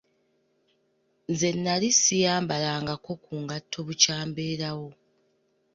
[1.31, 4.87] Nze nali siyambalangako ku ngatto bukya mbeerawo.